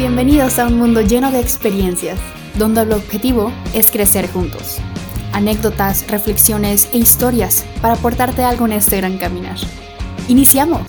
Bienvenidos 0.00 0.58
a 0.58 0.66
un 0.66 0.78
mundo 0.78 1.02
lleno 1.02 1.30
de 1.30 1.40
experiencias, 1.40 2.18
donde 2.54 2.80
el 2.80 2.92
objetivo 2.92 3.52
es 3.74 3.90
crecer 3.90 4.32
juntos. 4.32 4.78
Anécdotas, 5.34 6.10
reflexiones 6.10 6.88
e 6.94 6.96
historias 6.96 7.66
para 7.82 7.96
aportarte 7.96 8.42
algo 8.42 8.64
en 8.64 8.72
este 8.72 8.96
gran 8.96 9.18
caminar. 9.18 9.58
¡Iniciamos! 10.26 10.86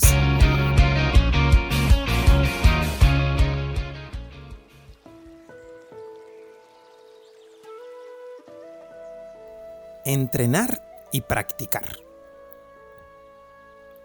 Entrenar 10.05 10.81
y 11.11 11.19
practicar. 11.19 11.97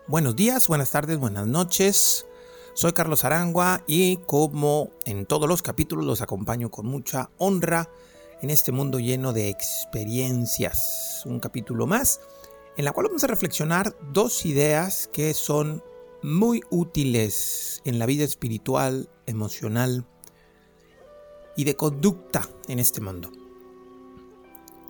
Buenos 0.08 0.34
días, 0.34 0.66
buenas 0.66 0.90
tardes, 0.90 1.16
buenas 1.16 1.46
noches. 1.46 2.26
Soy 2.76 2.92
Carlos 2.92 3.24
Arangua 3.24 3.82
y 3.86 4.18
como 4.18 4.90
en 5.06 5.24
todos 5.24 5.48
los 5.48 5.62
capítulos 5.62 6.04
los 6.04 6.20
acompaño 6.20 6.70
con 6.70 6.84
mucha 6.84 7.30
honra 7.38 7.88
en 8.42 8.50
este 8.50 8.70
mundo 8.70 9.00
lleno 9.00 9.32
de 9.32 9.48
experiencias. 9.48 11.22
Un 11.24 11.40
capítulo 11.40 11.86
más 11.86 12.20
en 12.76 12.84
la 12.84 12.92
cual 12.92 13.06
vamos 13.06 13.24
a 13.24 13.28
reflexionar 13.28 13.96
dos 14.12 14.44
ideas 14.44 15.08
que 15.10 15.32
son 15.32 15.82
muy 16.22 16.60
útiles 16.68 17.80
en 17.86 17.98
la 17.98 18.04
vida 18.04 18.24
espiritual, 18.24 19.08
emocional 19.24 20.04
y 21.56 21.64
de 21.64 21.76
conducta 21.76 22.46
en 22.68 22.78
este 22.78 23.00
mundo. 23.00 23.32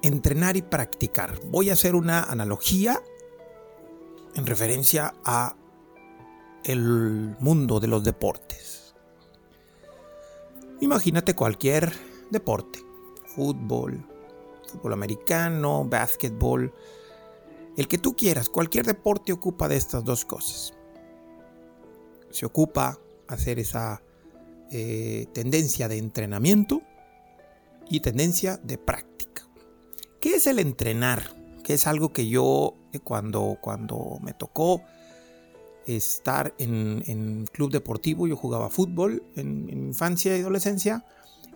Entrenar 0.02 0.56
y 0.56 0.62
practicar. 0.62 1.38
Voy 1.44 1.70
a 1.70 1.74
hacer 1.74 1.94
una 1.94 2.24
analogía 2.24 3.00
en 4.34 4.44
referencia 4.44 5.14
a 5.24 5.54
el 6.66 7.36
mundo 7.38 7.78
de 7.78 7.86
los 7.86 8.02
deportes. 8.02 8.94
Imagínate 10.80 11.34
cualquier 11.34 11.92
deporte, 12.30 12.80
fútbol, 13.34 14.04
fútbol 14.66 14.92
americano, 14.92 15.84
básquetbol, 15.84 16.74
el 17.76 17.88
que 17.88 17.98
tú 17.98 18.16
quieras, 18.16 18.48
cualquier 18.48 18.84
deporte 18.84 19.32
ocupa 19.32 19.68
de 19.68 19.76
estas 19.76 20.04
dos 20.04 20.24
cosas. 20.24 20.74
Se 22.30 22.44
ocupa 22.44 22.98
hacer 23.28 23.58
esa 23.58 24.02
eh, 24.70 25.26
tendencia 25.32 25.86
de 25.88 25.98
entrenamiento 25.98 26.82
y 27.88 28.00
tendencia 28.00 28.56
de 28.56 28.76
práctica. 28.76 29.46
¿Qué 30.20 30.34
es 30.34 30.46
el 30.48 30.58
entrenar? 30.58 31.22
Que 31.62 31.74
es 31.74 31.86
algo 31.86 32.12
que 32.12 32.28
yo 32.28 32.74
eh, 32.92 32.98
cuando, 32.98 33.58
cuando 33.60 34.18
me 34.20 34.34
tocó 34.34 34.82
estar 35.86 36.54
en, 36.58 37.46
club 37.52 37.70
deportivo, 37.70 38.26
yo 38.26 38.36
jugaba 38.36 38.70
fútbol 38.70 39.22
en, 39.36 39.68
infancia 39.70 40.36
y 40.36 40.40
adolescencia, 40.40 41.04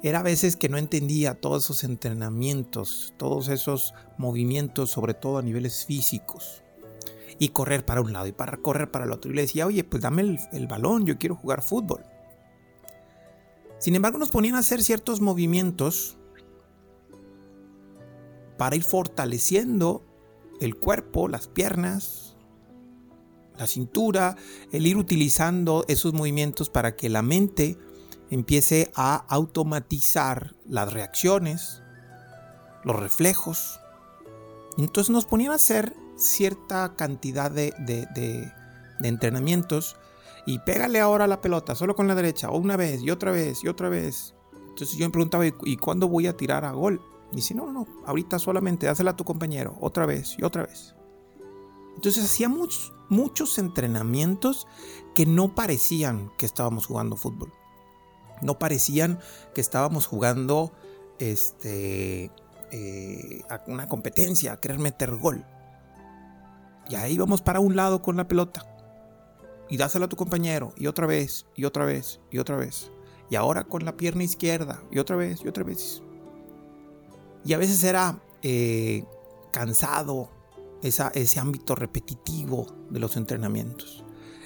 era 0.03 0.21
a 0.21 0.23
veces 0.23 0.57
que 0.57 0.69
no 0.69 0.79
entendía 0.79 1.35
todos 1.35 1.65
esos 1.65 1.85
entrenamientos, 1.85 3.13
todos 3.19 3.49
esos 3.49 3.95
movimientos, 4.17 4.91
sobre 4.91 5.15
todo 5.15 5.39
a 5.39 5.43
niveles 5.43 5.85
físicos. 5.85 6.63
Y 7.39 7.51
correr 7.51 7.85
para 7.85 8.03
un 8.03 8.13
lado 8.13 8.27
y 8.27 8.33
para 8.33 8.59
correr 8.59 8.91
para 8.91 9.07
el 9.07 9.13
otro. 9.13 9.31
Y 9.31 9.35
le 9.35 9.43
decía, 9.43 9.67
oye, 9.67 9.83
pues 9.83 10.03
dame 10.03 10.39
el 10.53 10.67
balón, 10.67 11.07
yo 11.07 11.17
quiero 11.17 11.37
jugar 11.37 11.63
fútbol. 11.63 12.05
Sin 13.79 13.95
embargo, 13.95 14.19
nos 14.19 14.29
ponían 14.29 14.57
a 14.57 14.59
hacer 14.59 14.83
ciertos 14.83 15.23
movimientos 15.23 16.19
para 18.59 18.77
ir 18.77 18.83
fortaleciendo 18.85 20.05
el 20.61 20.77
cuerpo, 20.77 21.29
las 21.29 21.49
piernas, 21.49 22.30
la 23.61 23.67
cintura, 23.67 24.37
el 24.73 24.87
ir 24.87 24.97
utilizando 24.97 25.85
esos 25.87 26.15
movimientos 26.15 26.71
para 26.71 26.97
que 26.97 27.11
la 27.11 27.21
mente 27.21 27.79
empiece 28.31 28.91
a 28.95 29.17
automatizar 29.29 30.57
las 30.67 30.91
reacciones, 30.91 31.83
los 32.85 32.97
reflejos. 32.97 33.79
Entonces 34.79 35.11
nos 35.11 35.27
ponían 35.27 35.53
a 35.53 35.57
hacer 35.57 35.95
cierta 36.17 36.95
cantidad 36.97 37.51
de, 37.51 37.75
de, 37.79 38.51
entrenamientos 39.07 39.97
y 40.47 40.59
pégale 40.61 41.01
ahora 41.01 41.27
la 41.27 41.43
pelota 41.43 41.75
solo 41.75 41.95
con 41.95 42.09
la 42.09 42.15
derecha, 42.15 42.51
o 42.51 42.57
una 42.57 42.77
vez 42.77 43.03
y 43.03 43.11
otra 43.11 43.31
vez 43.31 43.63
y 43.63 43.69
otra 43.69 43.91
vez. 43.91 44.35
Entonces 44.71 44.97
yo 44.97 45.05
me 45.05 45.13
preguntaba, 45.13 45.45
¿y 45.47 45.77
cuándo 45.77 46.09
voy 46.09 46.27
a 46.27 46.37
tirar 46.37 46.65
a 46.65 46.73
gol? 46.73 47.03
Y 47.35 47.43
si 47.43 47.55
no, 47.55 47.71
no, 47.71 47.87
ahorita 48.07 48.39
solamente 48.39 48.87
dásela 48.87 49.11
a 49.11 49.17
tu 49.17 49.25
compañero, 49.25 49.77
otra 49.81 50.07
vez 50.07 50.37
y 50.39 50.45
otra 50.45 50.65
vez. 50.65 50.95
Entonces 52.01 52.25
hacía 52.25 52.49
muchos, 52.49 53.59
entrenamientos 53.59 54.67
que 55.15 55.27
no 55.27 55.55
parecían 55.55 56.33
que 56.39 56.47
estábamos 56.47 56.87
jugando 56.87 57.15
fútbol. 57.15 57.53
No 58.41 58.59
parecían 58.59 59.19
que 59.55 59.61
estábamos 59.61 60.07
jugando 60.07 60.73
este, 61.19 62.31
eh, 62.73 63.43
una 63.67 63.87
competencia, 63.87 64.57
querer 64.61 64.79
meter 64.79 65.15
gol. 65.15 65.45
Y 66.89 66.95
ahí 66.95 67.19
vamos 67.19 67.43
para 67.43 67.61
un 67.61 67.77
lado 67.77 68.01
con 68.01 68.17
la 68.17 68.27
pelota. 68.27 68.65
Y 69.69 69.77
dásela 69.77 70.07
a 70.07 70.09
tu 70.09 70.17
compañero. 70.17 70.73
Y 70.79 70.87
otra 70.87 71.07
vez, 71.07 71.45
y 71.55 71.67
otra 71.67 71.85
vez, 71.85 72.19
y 72.31 72.39
otra 72.39 72.57
vez. 72.57 72.91
Y 73.29 73.37
ahora 73.37 73.65
con 73.65 73.85
la 73.85 73.99
pierna 73.99 74.25
izquierda. 74.25 74.83
Y 74.91 75.01
otra 75.01 75.17
vez, 75.17 75.43
y 75.45 75.49
otra 75.49 75.65
vez. 75.65 76.03
Y 77.45 77.53
a 77.53 77.59
veces 77.59 77.85
era 77.85 78.23
eh, 78.41 79.05
cansado, 79.53 80.31
ese 80.83 81.41
ámbito 81.41 81.75
repetitivo 81.75 82.67
de 82.91 83.01
los 83.01 83.17
entrenamientos. 83.17 84.05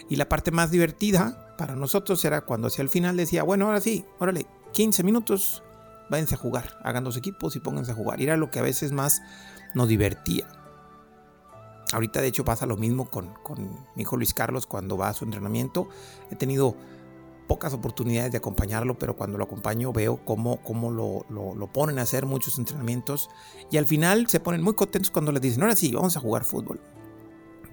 Y 0.09 0.17
la 0.17 0.29
parte 0.29 0.51
más 0.51 0.71
divertida 0.71 1.55
para 1.57 1.77
nosotros 1.77 2.25
era 2.25 2.43
cuando 2.43 2.69
hacia 2.69 2.83
el 2.83 2.89
final 2.89 3.17
decía, 3.17 3.43
bueno, 3.43 3.67
ahora 3.67 3.81
sí, 3.81 4.05
órale, 4.19 4.47
15 4.73 5.03
minutos, 5.03 5.63
váyanse 6.11 6.35
a 6.35 6.39
jugar, 6.39 6.79
hagan 6.83 7.05
dos 7.05 7.17
equipos 7.17 7.57
y 7.57 7.61
pónganse 7.61 7.93
a 7.93 7.95
jugar. 7.95 8.21
Era 8.21 8.37
lo 8.37 8.51
que 8.51 8.59
a 8.59 8.63
veces 8.63 8.93
más 8.93 9.23
nos 9.75 9.89
divertía. 9.89 10.47
Ahorita 11.93 12.21
de 12.21 12.29
hecho 12.29 12.45
pasa 12.45 12.67
lo 12.67 12.77
mismo 12.77 13.09
con, 13.09 13.33
con 13.43 13.71
mi 13.95 14.03
hijo 14.03 14.17
Luis 14.17 14.35
Carlos 14.35 14.67
cuando 14.67 14.97
va 14.97 15.09
a 15.09 15.15
su 15.15 15.25
entrenamiento. 15.25 15.89
He 16.31 16.37
tenido 16.37 16.77
pocas 17.47 17.73
oportunidades 17.73 18.33
de 18.33 18.39
acompañarlo, 18.39 18.99
pero 18.99 19.17
cuando 19.17 19.39
lo 19.39 19.45
acompaño 19.45 19.93
veo 19.93 20.25
cómo, 20.25 20.63
cómo 20.63 20.91
lo, 20.91 21.27
lo, 21.29 21.73
ponen 21.73 21.99
a 21.99 22.03
hacer 22.03 22.27
muchos 22.27 22.59
entrenamientos 22.59 23.29
y 23.71 23.77
al 23.77 23.87
final 23.87 24.29
se 24.29 24.41
ponen 24.41 24.63
muy 24.63 24.75
contentos 24.75 25.11
cuando 25.11 25.33
les 25.33 25.43
dicen, 25.43 25.63
ahora 25.63 25.77
sí, 25.77 25.93
vamos 25.93 26.17
a 26.17 26.21
jugar 26.21 26.45
fútbol, 26.45 26.81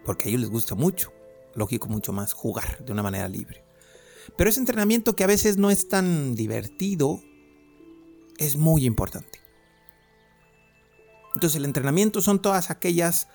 porque 0.05 0.25
a 0.25 0.29
ellos 0.29 0.41
les 0.41 0.49
gusta 0.49 0.75
mucho, 0.75 1.11
lógico, 1.55 1.87
mucho 1.87 2.13
más 2.13 2.33
jugar 2.33 2.83
de 2.83 2.91
una 2.91 3.03
manera 3.03 3.27
libre. 3.27 3.63
Pero 4.37 4.49
ese 4.49 4.59
entrenamiento 4.59 5.15
que 5.15 5.23
a 5.23 5.27
veces 5.27 5.57
no 5.57 5.71
es 5.71 5.88
tan 5.88 6.35
divertido, 6.35 7.21
es 8.38 8.57
muy 8.57 8.85
importante. 8.85 9.39
Entonces 11.35 11.57
el 11.57 11.65
entrenamiento 11.65 12.21
son 12.21 12.41
todas 12.41 12.69
aquellas 12.69 13.27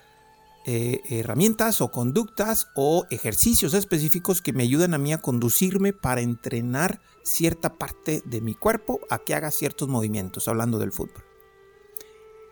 eh, 0.69 1.01
herramientas 1.11 1.81
o 1.81 1.93
conductas 1.93 2.71
o 2.75 3.07
ejercicios 3.11 3.73
específicos 3.73 4.43
que 4.43 4.53
me 4.53 4.65
ayudan 4.65 4.95
a 4.95 4.99
mí 4.99 5.13
a 5.13 5.19
conducirme 5.19 5.93
para 5.93 6.23
entrenar 6.23 7.01
cierta 7.23 7.79
parte 7.79 8.21
de 8.25 8.41
mi 8.41 8.57
cuerpo 8.57 8.99
a 9.09 9.19
que 9.19 9.37
haga 9.37 9.53
ciertos 9.53 9.89
movimientos, 9.89 10.49
hablando 10.49 10.81
del 10.81 10.91
fútbol. 10.91 11.25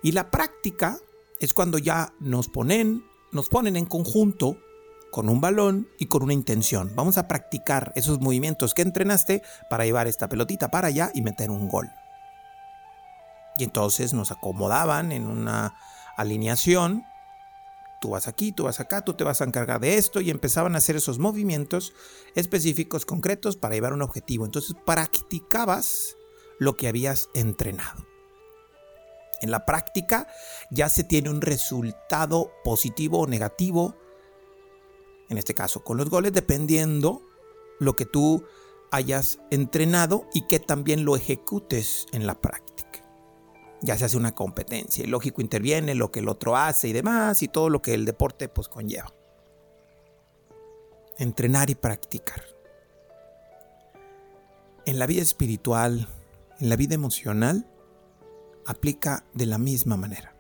Y 0.01 0.13
la 0.13 0.31
práctica 0.31 1.01
es 1.41 1.55
cuando 1.55 1.77
ya 1.79 2.15
nos 2.21 2.49
ponen, 2.49 3.05
nos 3.33 3.49
ponen 3.49 3.75
en 3.75 3.87
conjunto 3.87 4.59
con 5.11 5.29
un 5.29 5.41
balón 5.41 5.89
y 5.99 6.07
con 6.07 6.23
una 6.23 6.35
intención. 6.35 6.93
Vamos 6.95 7.19
a 7.19 7.27
practicar 7.27 7.93
esos 7.97 8.21
movimientos 8.21 8.75
que 8.75 8.83
entrenaste 8.83 9.43
para 9.69 9.87
llevar 9.87 10.07
esta 10.07 10.29
pelotita 10.29 10.71
para 10.71 10.87
allá 10.87 11.11
y 11.15 11.23
meter 11.23 11.51
un 11.51 11.67
gol. 11.67 11.91
Y 13.59 13.65
entonces 13.65 14.15
nos 14.15 14.31
acomodaban 14.31 15.11
en 15.11 15.27
una 15.27 15.75
alineación 16.17 17.07
tú 18.01 18.11
vas 18.11 18.29
aquí, 18.29 18.53
tú 18.53 18.65
vas 18.65 18.81
acá, 18.81 19.03
tú 19.03 19.15
te 19.15 19.25
vas 19.25 19.41
a 19.41 19.45
encargar 19.45 19.81
de 19.81 19.97
esto 19.97 20.21
y 20.21 20.31
empezaban 20.31 20.75
a 20.75 20.79
hacer 20.79 20.97
esos 20.97 21.19
movimientos 21.19 21.93
específicos, 22.35 23.07
concretos 23.07 23.57
para 23.57 23.75
llevar 23.75 23.93
un 23.93 24.03
objetivo. 24.03 24.45
Entonces 24.45 24.77
practicabas 24.85 26.17
lo 26.59 26.77
que 26.77 26.89
habías 26.89 27.29
entrenado. 27.35 28.07
En 29.41 29.51
la 29.51 29.67
práctica 29.67 30.27
ya 30.71 30.89
se 30.89 31.05
tiene 31.05 31.31
un 31.31 31.41
resultado 31.41 32.51
positivo 32.63 33.21
o 33.21 33.27
negativo, 33.27 33.97
en 35.29 35.39
este 35.39 35.55
caso 35.55 35.83
con 35.83 35.97
los 35.97 36.09
goles, 36.09 36.33
dependiendo 36.33 37.23
lo 37.79 37.97
que 37.97 38.07
tú 38.07 38.45
hayas 38.91 39.39
entrenado 39.51 40.29
y 40.33 40.47
que 40.47 40.61
también 40.61 41.05
lo 41.05 41.17
ejecutes 41.17 42.07
en 42.13 42.27
la 42.27 42.41
práctica 42.41 42.84
ya 43.85 43.99
se 43.99 44.07
hace 44.07 44.17
una 44.17 44.35
competencia. 44.35 45.05
Y 45.05 45.07
lógico 45.07 45.43
interviene 45.43 45.95
lo 45.95 46.11
que 46.11 46.21
el 46.21 46.29
otro 46.29 46.57
hace 46.57 46.89
y 46.89 46.93
demás 46.93 47.43
y 47.43 47.49
todo 47.49 47.69
lo 47.69 47.83
que 47.83 47.95
el 47.95 48.05
deporte 48.05 48.49
pues 48.49 48.69
conlleva. 48.69 49.13
Entrenar 51.19 51.71
y 51.71 51.75
practicar. 51.75 52.43
En 54.87 54.99
la 54.99 55.07
vida 55.07 55.23
espiritual, 55.23 56.09
en 56.59 56.69
la 56.69 56.77
vida 56.77 56.95
emocional, 56.95 57.71
aplica 58.67 59.25
de 59.35 59.47
la 59.47 59.59
misma 59.59 59.97
manera. 59.97 60.35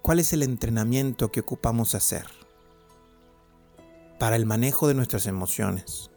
¿Cuál 0.00 0.20
es 0.20 0.32
el 0.32 0.42
entrenamiento 0.42 1.30
que 1.30 1.40
ocupamos 1.40 1.94
hacer 1.94 2.24
para 4.18 4.36
el 4.36 4.46
manejo 4.46 4.88
de 4.88 4.94
nuestras 4.94 5.26
emociones, 5.26 6.10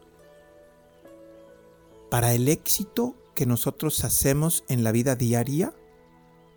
para 2.10 2.32
el 2.32 2.48
éxito 2.48 3.16
que 3.34 3.46
nosotros 3.46 4.04
hacemos 4.04 4.64
en 4.68 4.84
la 4.84 4.92
vida 4.92 5.16
diaria, 5.16 5.74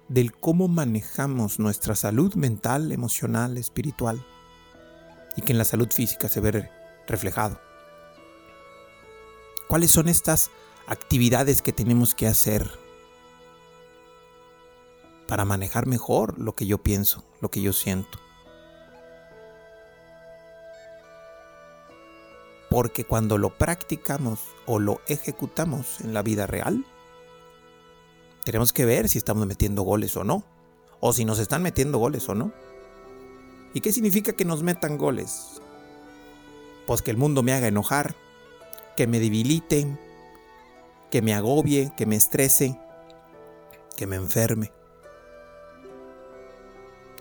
del 0.07 0.33
cómo 0.33 0.68
manejamos 0.68 1.60
nuestra 1.60 1.95
salud 1.95 2.36
mental, 2.36 2.92
emocional, 2.92 3.57
espiritual, 3.57 4.25
y 5.36 5.42
que 5.42 5.51
en 5.54 5.57
la 5.57 5.66
salud 5.66 5.89
física 5.92 6.30
se 6.30 6.42
ve 6.42 6.69
reflejado. 7.07 7.60
¿Cuáles 9.68 9.92
son 9.92 10.07
estas 10.07 10.51
actividades 10.88 11.62
que 11.62 11.74
tenemos 11.74 12.13
que 12.13 12.27
hacer 12.27 12.69
para 15.28 15.44
manejar 15.44 15.88
mejor 15.88 16.38
lo 16.39 16.54
que 16.54 16.68
yo 16.68 16.78
pienso, 16.78 17.24
lo 17.42 17.50
que 17.50 17.62
yo 17.62 17.74
siento? 17.74 18.19
Porque 22.75 23.06
cuando 23.06 23.38
lo 23.38 23.57
practicamos 23.57 24.42
o 24.66 24.80
lo 24.80 25.00
ejecutamos 25.07 26.01
en 26.01 26.13
la 26.13 26.22
vida 26.22 26.45
real, 26.45 26.86
tenemos 28.44 28.74
que 28.74 28.83
ver 28.83 29.07
si 29.07 29.18
estamos 29.18 29.48
metiendo 29.48 29.83
goles 29.83 30.18
o 30.18 30.25
no. 30.25 30.44
O 31.00 31.13
si 31.13 31.24
nos 31.24 31.39
están 31.39 31.63
metiendo 31.63 32.00
goles 32.00 32.27
o 32.27 32.36
no. 32.36 32.51
¿Y 33.74 33.80
qué 33.80 33.94
significa 33.94 34.33
que 34.33 34.44
nos 34.44 34.62
metan 34.62 34.98
goles? 34.98 35.62
Pues 36.86 37.01
que 37.01 37.12
el 37.12 37.18
mundo 37.18 37.44
me 37.44 37.54
haga 37.54 37.69
enojar, 37.69 38.13
que 38.98 39.07
me 39.07 39.21
debilite, 39.21 39.88
que 41.12 41.21
me 41.21 41.33
agobie, 41.33 41.94
que 41.95 42.06
me 42.06 42.18
estrese, 42.18 42.78
que 43.95 44.06
me 44.06 44.18
enferme. 44.18 44.74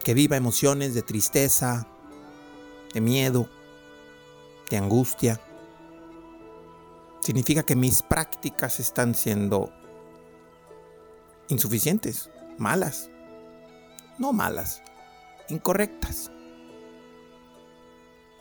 Que 0.03 0.15
viva 0.15 0.37
emociones 0.37 0.95
de 0.95 1.03
tristeza, 1.03 1.87
de 2.93 3.01
miedo, 3.01 3.49
de 4.69 4.79
angustia. 4.79 5.41
Significa 7.25 7.63
que 7.63 7.75
mis 7.75 8.03
prácticas 8.03 8.81
están 8.81 9.15
siendo 9.15 9.73
insuficientes, 11.49 12.29
malas. 12.59 13.09
No 14.19 14.35
malas, 14.35 14.83
incorrectas. 15.49 16.31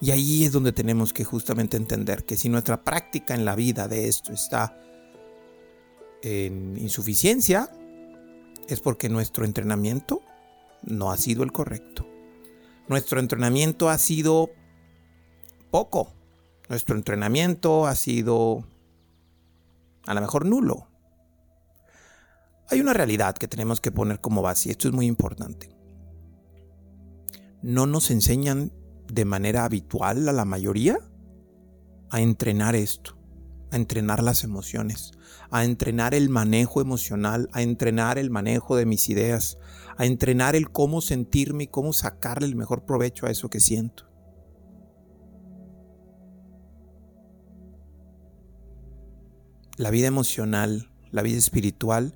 Y 0.02 0.12
ahí 0.12 0.44
es 0.44 0.52
donde 0.52 0.74
tenemos 0.74 1.14
que 1.14 1.24
justamente 1.24 1.78
entender 1.78 2.26
que 2.26 2.36
si 2.36 2.50
nuestra 2.50 2.84
práctica 2.84 3.34
en 3.34 3.46
la 3.46 3.56
vida 3.56 3.88
de 3.88 4.10
esto 4.10 4.34
está 4.34 4.78
en 6.22 6.78
insuficiencia, 6.78 7.70
es 8.68 8.82
porque 8.82 9.08
nuestro 9.08 9.46
entrenamiento 9.46 10.22
no 10.82 11.10
ha 11.10 11.16
sido 11.16 11.44
el 11.44 11.54
correcto. 11.54 12.06
Nuestro 12.90 13.22
entrenamiento 13.22 13.90
ha 13.90 13.98
sido 13.98 14.50
poco. 15.72 16.12
Nuestro 16.68 16.98
entrenamiento 16.98 17.88
ha 17.88 17.96
sido 17.96 18.66
a 20.06 20.14
lo 20.14 20.22
mejor 20.22 20.46
nulo. 20.46 20.90
Hay 22.70 22.80
una 22.80 22.94
realidad 22.94 23.36
que 23.36 23.48
tenemos 23.48 23.82
que 23.82 23.92
poner 23.92 24.20
como 24.20 24.42
base 24.42 24.70
y 24.70 24.72
esto 24.72 24.88
es 24.88 24.94
muy 24.94 25.06
importante. 25.06 25.70
No 27.62 27.86
nos 27.86 28.12
enseñan 28.12 28.74
de 29.08 29.26
manera 29.26 29.66
habitual 29.66 30.28
a 30.28 30.34
la 30.34 30.46
mayoría 30.46 30.98
a 32.10 32.22
entrenar 32.22 32.76
esto, 32.76 33.18
a 33.72 33.76
entrenar 33.76 34.24
las 34.24 34.44
emociones, 34.44 35.12
a 35.50 35.64
entrenar 35.66 36.14
el 36.14 36.30
manejo 36.30 36.82
emocional, 36.82 37.50
a 37.54 37.62
entrenar 37.62 38.18
el 38.18 38.30
manejo 38.30 38.76
de 38.76 38.86
mis 38.86 39.10
ideas, 39.10 39.58
a 39.98 40.06
entrenar 40.06 40.56
el 40.56 40.72
cómo 40.72 41.02
sentirme 41.02 41.66
y 41.66 41.68
cómo 41.68 41.94
sacarle 41.94 42.48
el 42.48 42.56
mejor 42.56 42.86
provecho 42.86 43.26
a 43.26 43.32
eso 43.32 43.50
que 43.50 43.60
siento. 43.60 44.13
La 49.78 49.90
vida 49.90 50.08
emocional, 50.08 50.92
la 51.12 51.24
vida 51.24 51.38
espiritual 51.38 52.16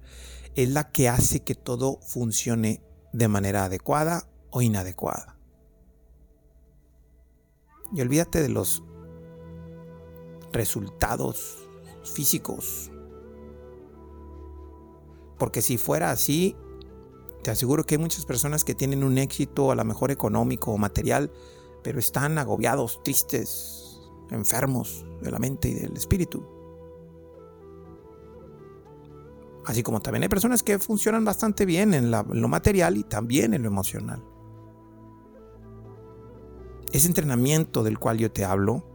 es 0.56 0.70
la 0.70 0.92
que 0.92 1.10
hace 1.10 1.40
que 1.40 1.56
todo 1.56 2.00
funcione 2.02 2.84
de 3.14 3.28
manera 3.28 3.66
adecuada 3.66 4.30
o 4.52 4.62
inadecuada. 4.62 5.38
Y 7.94 8.02
olvídate 8.02 8.42
de 8.42 8.50
los 8.50 8.84
resultados 10.52 11.58
físicos. 12.04 12.92
Porque 15.40 15.62
si 15.64 15.78
fuera 15.78 16.12
así, 16.12 16.56
te 17.44 17.52
aseguro 17.52 17.86
que 17.86 17.96
hay 17.96 18.02
muchas 18.02 18.26
personas 18.26 18.64
que 18.64 18.76
tienen 18.76 19.04
un 19.04 19.18
éxito 19.18 19.72
a 19.72 19.76
lo 19.76 19.84
mejor 19.84 20.12
económico 20.12 20.72
o 20.72 20.78
material, 20.78 21.32
pero 21.84 21.98
están 21.98 22.38
agobiados, 22.38 23.02
tristes, 23.04 24.00
enfermos 24.30 25.06
de 25.22 25.32
la 25.32 25.40
mente 25.40 25.70
y 25.70 25.74
del 25.74 25.96
espíritu. 25.96 26.57
Así 29.68 29.84
como 29.84 30.00
también 30.00 30.24
hay 30.24 30.30
personas 30.30 30.64
que 30.64 30.80
funcionan 30.80 31.26
bastante 31.26 31.66
bien 31.66 31.94
en, 31.94 32.10
lo 32.10 32.48
material 32.48 32.96
y 32.96 33.04
también 33.04 33.54
en 33.54 33.64
lo 33.64 33.68
emocional. 33.68 34.24
Ese 36.94 37.08
entrenamiento 37.08 37.84
del 37.84 38.00
cual 38.00 38.18
yo 38.18 38.32
te 38.32 38.46
hablo 38.46 38.90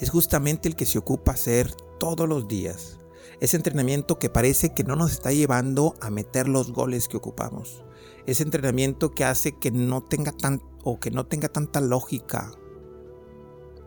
es 0.00 0.10
justamente 0.10 0.68
el 0.68 0.74
que 0.74 0.84
se 0.84 0.98
ocupa 0.98 1.30
hacer 1.30 1.72
todos 2.00 2.28
los 2.28 2.48
días. 2.48 2.98
Ese 3.38 3.56
entrenamiento 3.56 4.18
que 4.18 4.28
parece 4.28 4.74
que 4.74 4.82
no 4.82 4.96
nos 4.96 5.12
está 5.12 5.30
llevando 5.30 5.94
a 6.00 6.10
meter 6.10 6.48
los 6.48 6.72
goles 6.72 7.06
que 7.06 7.18
ocupamos. 7.18 7.84
Ese 8.26 8.42
entrenamiento 8.42 9.12
que 9.12 9.24
hace 9.24 9.52
que 9.52 9.70
no 9.70 10.02
tenga 10.02 10.32
tan 10.32 10.60
o 10.82 10.98
que 10.98 11.12
no 11.12 11.26
tenga 11.26 11.48
tanta 11.48 11.80
lógica. 11.80 12.50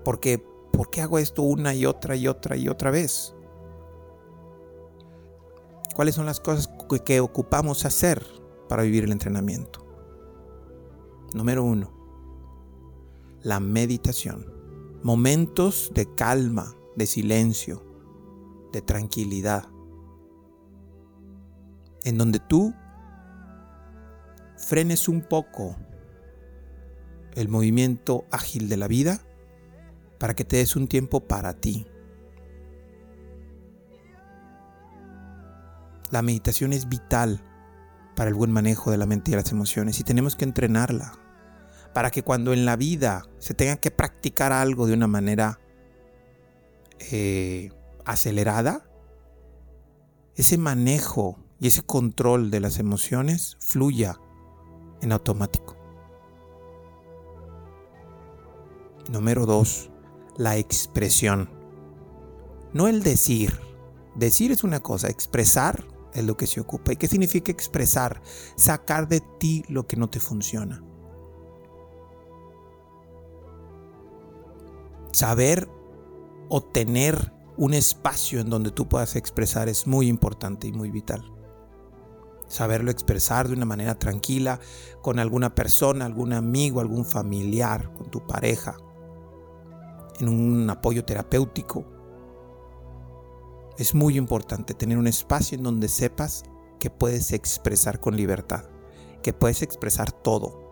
Porque 0.06 0.42
¿por 0.72 0.90
qué 0.90 1.02
hago 1.02 1.20
esto 1.20 1.42
una 1.42 1.76
y 1.76 1.86
otra 1.86 2.16
y 2.16 2.30
otra 2.30 2.56
y 2.56 2.70
otra 2.70 2.92
vez? 2.92 3.35
¿Cuáles 5.96 6.16
son 6.16 6.26
las 6.26 6.42
cosas 6.42 6.70
que 7.06 7.22
ocupamos 7.22 7.86
hacer 7.86 8.22
para 8.68 8.84
vivir 8.84 9.06
el 9.06 9.14
entrenamiento? 9.14 9.88
Número 11.34 11.64
uno, 11.64 11.90
la 13.42 13.62
meditación. 13.62 14.46
Momentos 15.04 15.92
de 15.94 16.14
calma, 16.14 16.76
de 16.98 17.06
silencio, 17.06 17.82
de 18.74 18.82
tranquilidad. 18.82 19.70
En 22.04 22.18
donde 22.18 22.42
tú 22.42 22.74
frenes 24.58 25.08
un 25.08 25.22
poco 25.22 25.78
el 27.36 27.48
movimiento 27.48 28.26
ágil 28.32 28.68
de 28.68 28.76
la 28.76 28.90
vida 28.90 29.22
para 30.20 30.34
que 30.34 30.44
te 30.44 30.58
des 30.58 30.76
un 30.76 30.90
tiempo 30.90 31.22
para 31.22 31.54
ti, 31.54 31.88
La 36.12 36.22
meditación 36.22 36.74
es 36.74 36.88
vital 36.88 37.44
para 38.16 38.30
el 38.30 38.36
buen 38.36 38.52
manejo 38.52 38.92
de 38.92 38.98
la 38.98 39.06
mente 39.06 39.32
y 39.32 39.36
las 39.36 39.52
emociones 39.52 40.00
y 40.00 40.04
tenemos 40.04 40.36
que 40.36 40.46
entrenarla 40.46 41.20
para 41.94 42.12
que 42.12 42.24
cuando 42.24 42.54
en 42.54 42.66
la 42.66 42.76
vida 42.76 43.26
se 43.40 43.54
tenga 43.54 43.78
que 43.78 43.92
practicar 43.92 44.52
algo 44.52 44.86
de 44.86 44.94
una 44.94 45.08
manera 45.08 45.60
eh, 47.00 47.72
acelerada, 48.04 48.90
ese 50.36 50.58
manejo 50.58 51.40
y 51.60 51.68
ese 51.68 51.84
control 51.84 52.52
de 52.52 52.60
las 52.60 52.80
emociones 52.80 53.58
fluya 53.60 54.20
en 55.02 55.12
automático. 55.12 55.78
Número 59.10 59.46
dos, 59.46 59.90
la 60.38 60.58
expresión. 60.58 61.50
No 62.74 62.88
el 62.88 63.04
decir. 63.04 63.60
Decir 64.16 64.52
es 64.52 64.64
una 64.64 64.82
cosa, 64.82 65.10
expresar 65.10 65.95
es 66.16 66.26
lo 66.26 66.38
que 66.38 66.48
se 66.48 66.60
ocupa. 66.60 66.94
¿Y 66.94 66.96
qué 66.96 67.08
significa 67.08 67.52
expresar? 67.52 68.22
Sacar 68.56 69.08
de 69.08 69.22
ti 69.40 69.64
lo 69.68 69.86
que 69.86 69.98
no 69.98 70.10
te 70.10 70.20
funciona. 70.20 70.84
Saber 75.12 75.70
o 76.50 76.62
tener 76.62 77.34
un 77.58 77.74
espacio 77.74 78.40
en 78.40 78.50
donde 78.50 78.72
tú 78.72 78.88
puedas 78.88 79.16
expresar 79.16 79.70
es 79.70 79.88
muy 79.88 80.08
importante 80.08 80.68
y 80.68 80.74
muy 80.74 80.92
vital. 80.92 81.32
Saberlo 82.48 82.92
expresar 82.92 83.48
de 83.48 83.56
una 83.56 83.66
manera 83.66 83.98
tranquila 83.98 84.60
con 85.02 85.20
alguna 85.20 85.56
persona, 85.56 86.06
algún 86.06 86.34
amigo, 86.34 86.80
algún 86.80 87.06
familiar, 87.06 87.92
con 87.94 88.12
tu 88.12 88.26
pareja, 88.28 88.78
en 90.20 90.30
un 90.30 90.70
apoyo 90.70 91.04
terapéutico 91.06 91.95
es 93.78 93.94
muy 93.94 94.18
importante 94.18 94.74
tener 94.74 94.98
un 94.98 95.08
espacio 95.08 95.58
en 95.58 95.64
donde 95.64 95.88
sepas 95.88 96.44
que 96.80 96.90
puedes 96.90 97.32
expresar 97.32 98.00
con 98.00 98.16
libertad, 98.16 98.66
que 99.22 99.34
puedes 99.34 99.62
expresar 99.62 100.12
todo. 100.12 100.64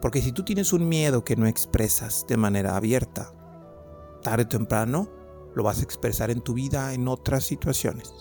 Porque 0.00 0.22
si 0.22 0.32
tú 0.32 0.44
tienes 0.44 0.72
un 0.72 0.88
miedo 0.88 1.24
que 1.24 1.36
no 1.36 1.46
expresas 1.46 2.26
de 2.28 2.36
manera 2.36 2.76
abierta, 2.76 3.32
tarde 4.22 4.44
o 4.44 4.48
temprano 4.48 5.10
lo 5.54 5.62
vas 5.62 5.80
a 5.80 5.82
expresar 5.82 6.30
en 6.30 6.40
tu 6.40 6.54
vida 6.54 6.94
en 6.94 7.08
otras 7.08 7.44
situaciones. 7.44 8.12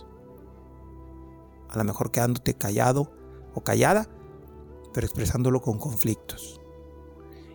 A 1.70 1.77
lo 1.77 1.84
mejor 1.84 2.12
quedándote 2.12 2.53
callado 2.53 3.12
o 3.53 3.63
callada, 3.63 4.08
pero 4.94 5.06
expresándolo 5.06 5.62
con 5.62 5.80
conflictos. 5.80 6.62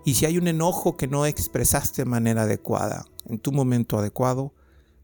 Y 0.04 0.14
si 0.14 0.26
hay 0.26 0.38
un 0.38 0.48
enojo 0.48 0.96
que 0.96 1.06
no 1.06 1.26
expresaste 1.26 2.02
de 2.02 2.10
manera 2.10 2.42
adecuada, 2.42 3.04
en 3.26 3.38
tu 3.38 3.52
momento 3.52 3.98
adecuado, 3.98 4.54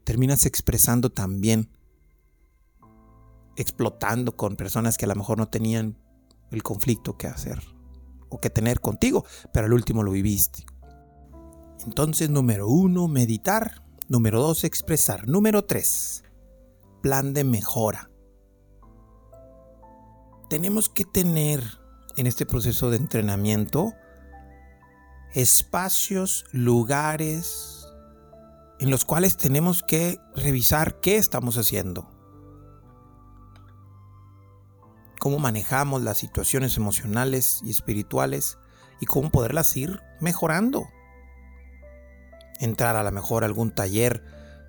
terminas 0.05 0.45
expresando 0.45 1.11
también, 1.11 1.69
explotando 3.57 4.37
con 4.37 4.55
personas 4.55 4.97
que 4.97 5.05
a 5.05 5.09
lo 5.09 5.15
mejor 5.15 5.37
no 5.37 5.49
tenían 5.49 5.97
el 6.51 6.63
conflicto 6.63 7.17
que 7.17 7.27
hacer 7.27 7.61
o 8.29 8.39
que 8.39 8.49
tener 8.49 8.79
contigo, 8.79 9.25
pero 9.51 9.65
al 9.65 9.73
último 9.73 10.03
lo 10.03 10.11
viviste. 10.11 10.65
Entonces, 11.85 12.29
número 12.29 12.67
uno, 12.67 13.07
meditar. 13.07 13.83
Número 14.07 14.39
dos, 14.39 14.63
expresar. 14.63 15.27
Número 15.27 15.65
tres, 15.65 16.23
plan 17.01 17.33
de 17.33 17.43
mejora. 17.43 18.11
Tenemos 20.49 20.89
que 20.89 21.05
tener 21.05 21.63
en 22.15 22.27
este 22.27 22.45
proceso 22.45 22.91
de 22.91 22.97
entrenamiento 22.97 23.93
espacios, 25.33 26.45
lugares 26.51 27.74
en 28.79 28.89
los 28.89 29.05
cuales 29.05 29.37
tenemos 29.37 29.83
que 29.83 30.19
revisar 30.35 30.99
qué 30.99 31.17
estamos 31.17 31.57
haciendo. 31.57 32.09
Cómo 35.19 35.39
manejamos 35.39 36.01
las 36.01 36.17
situaciones 36.17 36.77
emocionales 36.77 37.61
y 37.63 37.71
espirituales 37.71 38.57
y 38.99 39.05
cómo 39.05 39.31
poderlas 39.31 39.75
ir 39.77 40.01
mejorando. 40.19 40.87
Entrar 42.59 42.95
a 42.95 43.03
lo 43.03 43.11
mejor 43.11 43.43
a 43.43 43.47
algún 43.47 43.71
taller 43.71 44.23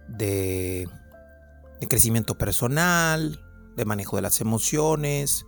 de, 0.08 0.88
de 1.80 1.88
crecimiento 1.88 2.38
personal, 2.38 3.40
de 3.76 3.84
manejo 3.84 4.16
de 4.16 4.22
las 4.22 4.40
emociones, 4.40 5.44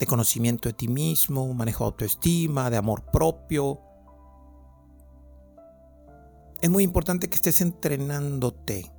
de 0.00 0.06
conocimiento 0.06 0.68
de 0.68 0.72
ti 0.72 0.88
mismo, 0.88 1.52
manejo 1.52 1.84
de 1.84 1.88
autoestima, 1.88 2.70
de 2.70 2.78
amor 2.78 3.04
propio. 3.12 3.80
Es 6.60 6.68
muy 6.68 6.84
importante 6.84 7.28
que 7.28 7.36
estés 7.36 7.62
entrenándote 7.62 8.92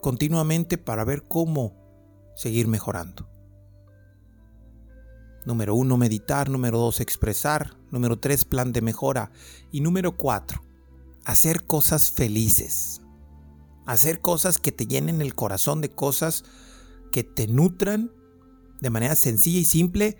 continuamente 0.00 0.78
para 0.78 1.04
ver 1.04 1.24
cómo 1.28 1.76
seguir 2.34 2.66
mejorando. 2.66 3.28
Número 5.44 5.74
uno, 5.74 5.98
meditar. 5.98 6.48
Número 6.48 6.78
dos, 6.78 7.00
expresar. 7.00 7.76
Número 7.90 8.18
tres, 8.18 8.46
plan 8.46 8.72
de 8.72 8.80
mejora. 8.80 9.32
Y 9.70 9.82
número 9.82 10.16
cuatro, 10.16 10.62
hacer 11.24 11.66
cosas 11.66 12.10
felices. 12.10 13.02
Hacer 13.86 14.20
cosas 14.20 14.56
que 14.58 14.72
te 14.72 14.86
llenen 14.86 15.20
el 15.20 15.34
corazón 15.34 15.82
de 15.82 15.90
cosas 15.90 16.44
que 17.12 17.22
te 17.22 17.48
nutran 17.48 18.12
de 18.80 18.88
manera 18.88 19.14
sencilla 19.14 19.58
y 19.58 19.64
simple. 19.66 20.16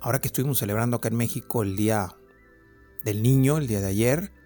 Ahora 0.00 0.20
que 0.20 0.28
estuvimos 0.28 0.58
celebrando 0.58 0.96
acá 0.96 1.08
en 1.08 1.16
México 1.16 1.62
el 1.62 1.76
Día 1.76 2.16
del 3.04 3.22
Niño, 3.22 3.58
el 3.58 3.68
día 3.68 3.80
de 3.80 3.88
ayer, 3.88 4.39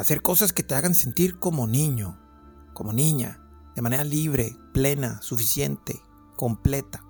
hacer 0.00 0.22
cosas 0.22 0.54
que 0.54 0.62
te 0.62 0.74
hagan 0.74 0.94
sentir 0.94 1.38
como 1.38 1.66
niño, 1.66 2.18
como 2.72 2.92
niña, 2.94 3.42
de 3.76 3.82
manera 3.82 4.02
libre, 4.02 4.56
plena, 4.72 5.20
suficiente, 5.20 6.00
completa. 6.36 7.04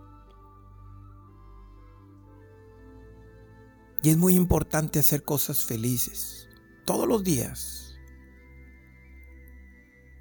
Y 4.03 4.11
es 4.11 4.17
muy 4.17 4.35
importante 4.35 4.99
hacer 4.99 5.23
cosas 5.23 5.65
felices, 5.65 6.49
todos 6.85 7.07
los 7.07 7.23
días. 7.23 7.95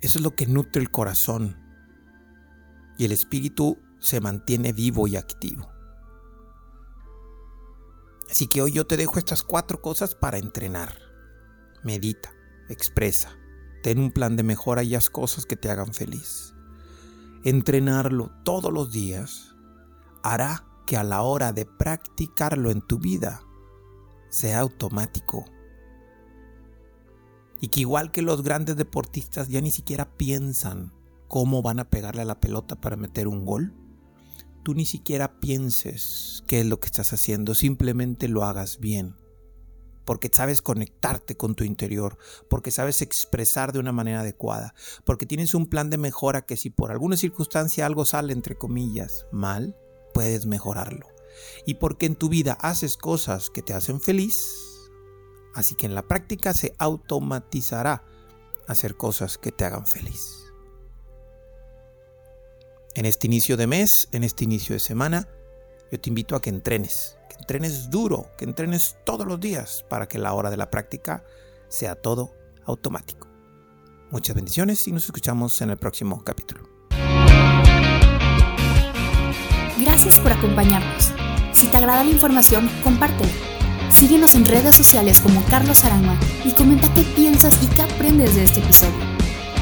Eso 0.01 0.19
es 0.19 0.23
lo 0.23 0.35
que 0.35 0.45
nutre 0.45 0.79
el 0.79 0.91
corazón. 0.91 1.57
Y 2.99 3.05
el 3.05 3.11
espíritu 3.11 3.79
se 3.99 4.21
mantiene 4.21 4.73
vivo 4.73 5.07
y 5.07 5.15
activo. 5.15 5.71
Así 8.29 8.45
que 8.45 8.61
hoy 8.61 8.73
yo 8.73 8.85
te 8.85 8.95
dejo 8.95 9.17
estas 9.17 9.41
cuatro 9.41 9.81
cosas 9.81 10.13
para 10.13 10.37
entrenar. 10.37 10.99
Medita, 11.83 12.31
expresa, 12.69 13.37
ten 13.83 13.99
un 13.99 14.11
plan 14.11 14.35
de 14.35 14.43
mejora 14.43 14.83
y 14.83 14.95
haz 14.95 15.09
cosas 15.09 15.45
que 15.45 15.55
te 15.55 15.69
hagan 15.69 15.93
feliz. 15.93 16.53
Entrenarlo 17.43 18.31
todos 18.43 18.71
los 18.71 18.91
días 18.91 19.55
hará 20.23 20.65
que 20.85 20.97
a 20.97 21.03
la 21.03 21.21
hora 21.21 21.53
de 21.53 21.65
practicarlo 21.65 22.71
en 22.71 22.81
tu 22.81 22.99
vida 22.99 23.41
sea 24.29 24.59
automático. 24.59 25.45
Y 27.61 27.67
que 27.67 27.81
igual 27.81 28.11
que 28.11 28.21
los 28.21 28.43
grandes 28.43 28.77
deportistas 28.77 29.49
ya 29.49 29.61
ni 29.61 29.71
siquiera 29.71 30.17
piensan 30.17 30.93
cómo 31.27 31.61
van 31.61 31.79
a 31.79 31.89
pegarle 31.89 32.21
a 32.21 32.25
la 32.25 32.39
pelota 32.39 32.79
para 32.79 32.95
meter 32.95 33.27
un 33.27 33.45
gol 33.45 33.73
tú 34.63 34.75
ni 34.75 34.85
siquiera 34.85 35.39
pienses 35.39 36.43
qué 36.47 36.61
es 36.61 36.65
lo 36.65 36.79
que 36.79 36.87
estás 36.87 37.13
haciendo, 37.13 37.55
simplemente 37.55 38.27
lo 38.27 38.43
hagas 38.43 38.79
bien. 38.79 39.15
Porque 40.09 40.31
sabes 40.33 40.63
conectarte 40.63 41.37
con 41.37 41.53
tu 41.53 41.63
interior, 41.63 42.17
porque 42.49 42.71
sabes 42.71 43.03
expresar 43.03 43.73
de 43.73 43.77
una 43.77 43.91
manera 43.91 44.21
adecuada, 44.21 44.73
porque 45.03 45.27
tienes 45.27 45.53
un 45.53 45.67
plan 45.67 45.91
de 45.91 45.99
mejora 45.99 46.47
que 46.47 46.57
si 46.57 46.71
por 46.71 46.89
alguna 46.89 47.15
circunstancia 47.15 47.85
algo 47.85 48.05
sale 48.05 48.33
entre 48.33 48.55
comillas 48.55 49.27
mal, 49.31 49.77
puedes 50.11 50.47
mejorarlo. 50.47 51.05
Y 51.67 51.75
porque 51.75 52.07
en 52.07 52.15
tu 52.15 52.27
vida 52.27 52.53
haces 52.53 52.97
cosas 52.97 53.51
que 53.51 53.61
te 53.61 53.75
hacen 53.75 54.01
feliz, 54.01 54.89
así 55.53 55.75
que 55.75 55.85
en 55.85 55.93
la 55.93 56.07
práctica 56.07 56.55
se 56.55 56.73
automatizará 56.79 58.03
hacer 58.67 58.97
cosas 58.97 59.37
que 59.37 59.51
te 59.51 59.65
hagan 59.65 59.85
feliz 59.85 60.39
en 62.95 63.05
este 63.05 63.27
inicio 63.27 63.57
de 63.57 63.67
mes, 63.67 64.09
en 64.11 64.23
este 64.23 64.43
inicio 64.43 64.73
de 64.73 64.79
semana, 64.79 65.27
yo 65.91 65.99
te 65.99 66.09
invito 66.09 66.35
a 66.35 66.41
que 66.41 66.49
entrenes, 66.49 67.18
entrenes 67.39 67.89
duro, 67.89 68.27
que 68.37 68.45
entrenes 68.45 68.97
todos 69.05 69.25
los 69.25 69.39
días 69.39 69.85
para 69.89 70.07
que 70.07 70.19
la 70.19 70.33
hora 70.33 70.49
de 70.49 70.57
la 70.57 70.69
práctica 70.69 71.23
sea 71.67 71.95
todo 71.95 72.33
automático. 72.65 73.27
Muchas 74.11 74.35
bendiciones 74.35 74.87
y 74.87 74.91
nos 74.91 75.05
escuchamos 75.05 75.61
en 75.61 75.69
el 75.69 75.77
próximo 75.77 76.23
capítulo. 76.23 76.67
Gracias 79.79 80.19
por 80.19 80.31
acompañarnos. 80.31 81.11
Si 81.53 81.67
te 81.67 81.77
agrada 81.77 82.03
la 82.03 82.11
información, 82.11 82.69
compártela. 82.83 83.31
Síguenos 83.91 84.33
en 84.33 84.45
redes 84.45 84.75
sociales 84.75 85.19
como 85.19 85.43
Carlos 85.45 85.83
Arama 85.83 86.17
y 86.45 86.51
comenta 86.51 86.93
qué 86.93 87.01
piensas 87.15 87.61
y 87.63 87.67
qué 87.67 87.81
aprendes 87.81 88.35
de 88.35 88.43
este 88.43 88.59
episodio. 88.59 88.99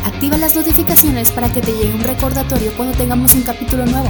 Activa 0.05 0.37
las 0.37 0.55
notificaciones 0.55 1.31
para 1.31 1.51
que 1.51 1.61
te 1.61 1.71
llegue 1.71 1.93
un 1.93 2.03
recordatorio 2.03 2.71
cuando 2.75 2.97
tengamos 2.97 3.33
un 3.33 3.43
capítulo 3.43 3.85
nuevo. 3.85 4.09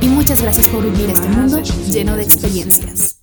Y 0.00 0.06
muchas 0.06 0.40
gracias 0.42 0.68
por 0.68 0.84
vivir 0.84 1.10
este 1.10 1.28
mundo 1.28 1.60
lleno 1.90 2.16
de 2.16 2.22
experiencias. 2.22 3.17